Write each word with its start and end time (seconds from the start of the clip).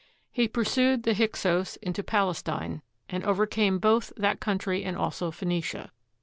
He 0.31 0.47
pursued 0.47 1.03
the 1.03 1.13
Hyksos 1.13 1.75
into 1.75 2.01
Palestine 2.01 2.81
and 3.07 3.23
overcame 3.23 3.77
both 3.77 4.11
that 4.17 4.39
country 4.39 4.83
and 4.83 4.97
also 4.97 5.29
Phoenicia. 5.29 5.91